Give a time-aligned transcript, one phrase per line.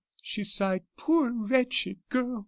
[0.23, 2.39] she sighed; "poor, wretched girl!"